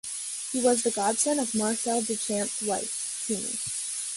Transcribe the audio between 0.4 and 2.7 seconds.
He was the godson of Marcel Duchamp's